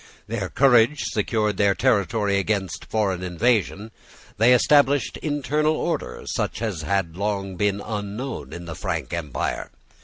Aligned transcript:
Their 0.25 0.49
courage 0.49 1.03
secured 1.03 1.57
their 1.57 1.75
territory 1.75 2.39
against 2.39 2.85
foreign 2.85 3.21
invasion. 3.21 3.91
They 4.39 4.51
established 4.55 5.17
internal 5.17 5.75
order, 5.75 6.23
such 6.25 6.59
as 6.59 6.81
had 6.81 7.15
long 7.15 7.55
been 7.55 7.81
unknown 7.81 8.51
in 8.51 8.65
the 8.65 8.73
Frank 8.73 9.13
empire. 9.13 9.69